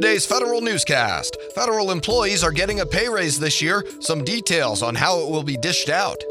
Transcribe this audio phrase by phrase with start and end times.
[0.00, 1.36] today's federal newscast.
[1.56, 3.84] Federal employees are getting a pay raise this year.
[3.98, 6.22] Some details on how it will be dished out.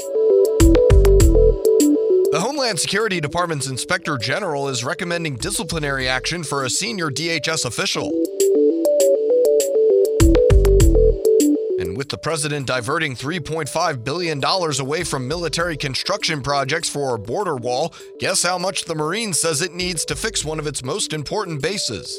[2.30, 8.06] The Homeland Security Department's Inspector General is recommending disciplinary action for a senior DHS official.
[11.78, 14.42] And with the president diverting $3.5 billion
[14.80, 19.60] away from military construction projects for a border wall, guess how much the Marine says
[19.60, 22.18] it needs to fix one of its most important bases?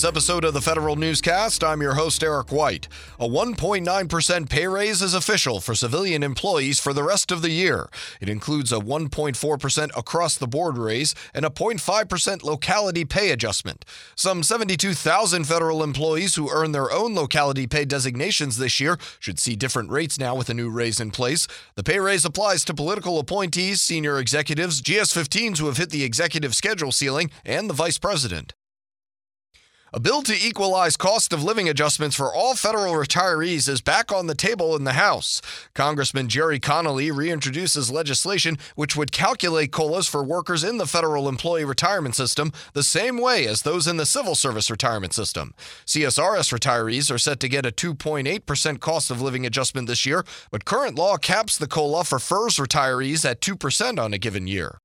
[0.00, 1.62] Today's episode of the Federal Newscast.
[1.62, 2.88] I'm your host, Eric White.
[3.18, 7.90] A 1.9% pay raise is official for civilian employees for the rest of the year.
[8.18, 13.84] It includes a 1.4% across the board raise and a 0.5% locality pay adjustment.
[14.14, 19.54] Some 72,000 federal employees who earn their own locality pay designations this year should see
[19.54, 21.46] different rates now with a new raise in place.
[21.74, 26.04] The pay raise applies to political appointees, senior executives, GS 15s who have hit the
[26.04, 28.54] executive schedule ceiling, and the vice president.
[29.92, 34.28] A bill to equalize cost of living adjustments for all federal retirees is back on
[34.28, 35.42] the table in the House.
[35.74, 41.64] Congressman Gerry Connolly reintroduces legislation which would calculate COLAs for workers in the federal employee
[41.64, 45.54] retirement system the same way as those in the civil service retirement system.
[45.86, 50.64] CSRS retirees are set to get a 2.8% cost of living adjustment this year, but
[50.64, 54.78] current law caps the COLA for FERS retirees at 2% on a given year.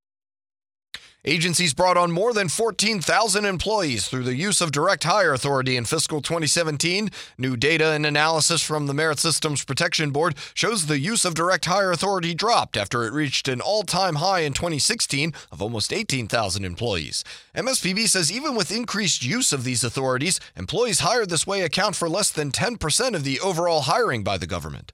[1.28, 5.84] Agencies brought on more than 14,000 employees through the use of direct hire authority in
[5.86, 7.10] fiscal 2017.
[7.40, 11.66] New data and analysis from the Merit Systems Protection Board shows the use of direct
[11.66, 16.64] hire authority dropped after it reached an all time high in 2016 of almost 18,000
[16.64, 17.24] employees.
[17.56, 22.08] MSPB says even with increased use of these authorities, employees hired this way account for
[22.08, 24.92] less than 10% of the overall hiring by the government.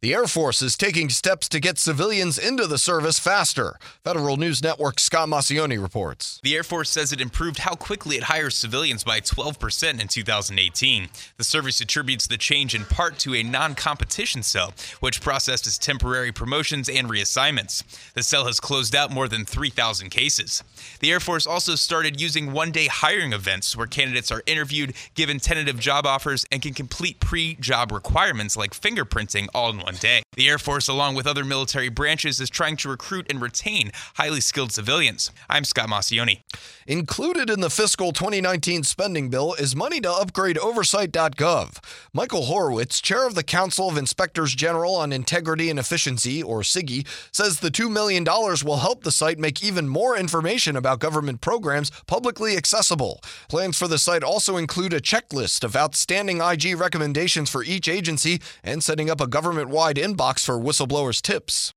[0.00, 3.80] The Air Force is taking steps to get civilians into the service faster.
[4.04, 6.38] Federal News Network Scott Maucione reports.
[6.44, 11.08] The Air Force says it improved how quickly it hires civilians by 12% in 2018.
[11.36, 16.30] The service attributes the change in part to a non competition cell, which processes temporary
[16.30, 17.82] promotions and reassignments.
[18.14, 20.62] The cell has closed out more than 3,000 cases.
[21.00, 25.40] The Air Force also started using one day hiring events where candidates are interviewed, given
[25.40, 30.22] tentative job offers, and can complete pre job requirements like fingerprinting all in one day.
[30.34, 34.40] The Air Force, along with other military branches, is trying to recruit and retain highly
[34.40, 35.30] skilled civilians.
[35.48, 36.42] I'm Scott Maucione.
[36.86, 41.78] Included in the fiscal 2019 spending bill is money to upgrade oversight.gov.
[42.12, 47.06] Michael Horowitz, chair of the Council of Inspectors General on Integrity and Efficiency, or CIGIE,
[47.30, 51.90] says the $2 million will help the site make even more information about government programs
[52.06, 53.20] publicly accessible.
[53.48, 58.40] Plans for the site also include a checklist of outstanding IG recommendations for each agency
[58.62, 61.72] and setting up a government wide inbox for whistleblowers' tips.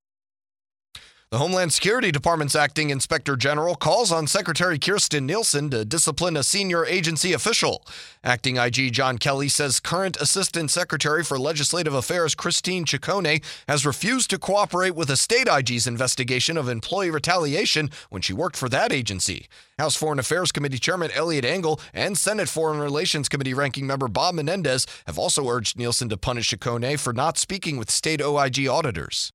[1.31, 6.43] The Homeland Security Department's acting inspector general calls on Secretary Kirstjen Nielsen to discipline a
[6.43, 7.85] senior agency official.
[8.21, 14.29] Acting IG John Kelly says current Assistant Secretary for Legislative Affairs Christine Ciccone has refused
[14.31, 18.91] to cooperate with a state IG's investigation of employee retaliation when she worked for that
[18.91, 19.47] agency.
[19.79, 24.35] House Foreign Affairs Committee Chairman Eliot Engel and Senate Foreign Relations Committee Ranking Member Bob
[24.35, 29.31] Menendez have also urged Nielsen to punish Ciccone for not speaking with state OIG auditors.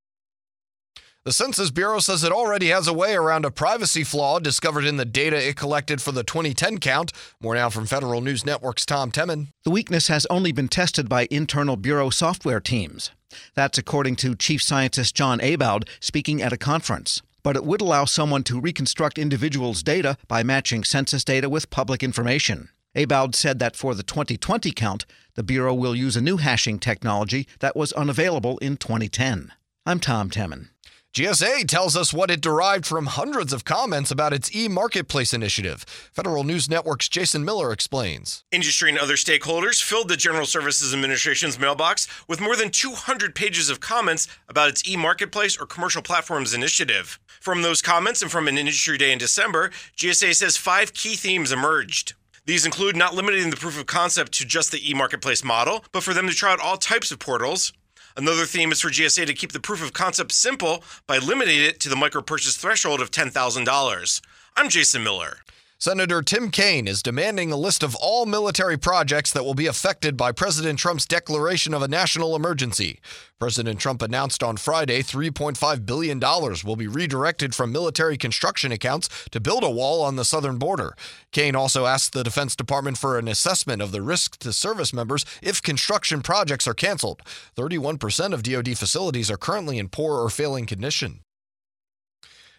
[1.27, 4.97] The Census Bureau says it already has a way around a privacy flaw discovered in
[4.97, 7.13] the data it collected for the 2010 count.
[7.41, 9.49] More now from Federal News Network's Tom Temin.
[9.65, 13.11] The weakness has only been tested by internal Bureau software teams.
[13.57, 17.23] That's according to Chief Scientist John Abowd speaking at a conference.
[17.43, 22.05] But it would allow someone to reconstruct individuals' data by matching census data with public
[22.05, 22.69] information.
[22.95, 27.49] Abowd said that for the 2020 count, the Bureau will use a new hashing technology
[27.59, 29.51] that was unavailable in 2010.
[29.85, 30.69] I'm Tom Temin.
[31.17, 35.81] GSA tells us what it derived from hundreds of comments about its e marketplace initiative.
[36.13, 38.45] Federal News Network's Jason Miller explains.
[38.53, 43.71] Industry and other stakeholders filled the General Services Administration's mailbox with more than 200 pages
[43.71, 47.19] of comments about its e marketplace or commercial platforms initiative.
[47.41, 51.51] From those comments and from an industry day in December, GSA says five key themes
[51.51, 52.13] emerged.
[52.45, 56.03] These include not limiting the proof of concept to just the e marketplace model, but
[56.03, 57.73] for them to try out all types of portals,
[58.19, 61.79] Another theme is for GSA to keep the proof of concept simple by limiting it
[61.81, 64.21] to the micro purchase threshold of $10,000.
[64.57, 65.41] I'm Jason Miller.
[65.79, 70.17] Senator Tim Kaine is demanding a list of all military projects that will be affected
[70.17, 72.99] by President Trump's declaration of a national emergency.
[73.39, 76.19] President Trump announced on Friday $3.5 billion
[76.65, 80.97] will be redirected from military construction accounts to build a wall on the southern border.
[81.31, 85.27] Kaine also asked the Defense Department for an assessment of the risk to service members
[85.43, 87.21] if construction projects are canceled.
[87.55, 91.21] 31% of DoD facilities are currently in poor or failing condition.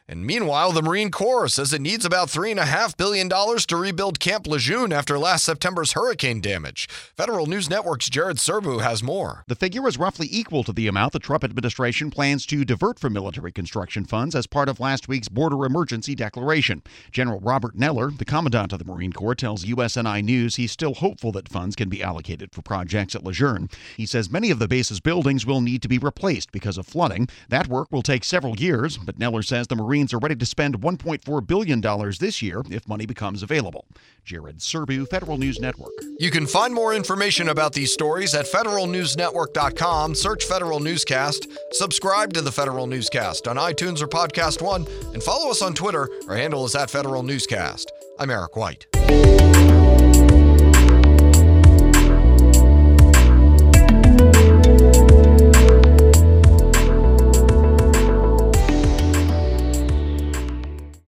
[0.09, 4.93] And meanwhile, the Marine Corps says it needs about $3.5 billion to rebuild Camp Lejeune
[4.93, 6.87] after last September's hurricane damage.
[7.17, 9.43] Federal News Network's Jared Serbu has more.
[9.47, 13.11] The figure is roughly equal to the amount the Trump administration plans to divert from
[13.11, 16.83] military construction funds as part of last week's border emergency declaration.
[17.11, 21.33] General Robert Neller, the commandant of the Marine Corps, tells USNI News he's still hopeful
[21.33, 23.69] that funds can be allocated for projects at Lejeune.
[23.97, 27.27] He says many of the base's buildings will need to be replaced because of flooding.
[27.49, 30.45] That work will take several years, but Neller says the Marine Marines are ready to
[30.45, 31.81] spend $1.4 billion
[32.19, 33.87] this year if money becomes available.
[34.23, 35.93] Jared Serbu, Federal News Network.
[36.19, 40.13] You can find more information about these stories at federalnewsnetwork.com.
[40.13, 44.85] Search Federal Newscast, subscribe to the Federal Newscast on iTunes or Podcast One,
[45.15, 46.07] and follow us on Twitter.
[46.29, 47.91] Our handle is at Federal Newscast.
[48.19, 48.85] I'm Eric White.